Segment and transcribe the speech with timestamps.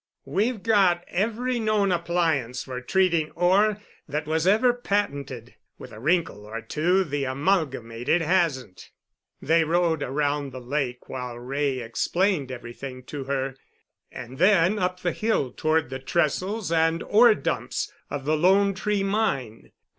[0.25, 3.77] We've got every known appliance for treating ore
[4.09, 8.89] that was ever patented, with a wrinkle or two the Amalgamated hasn't."
[9.43, 13.53] They rode around the lake while Wray explained everything to her,
[14.11, 19.03] and then up the hill toward the trestles and ore dumps of the "Lone Tree"
[19.03, 19.71] mine.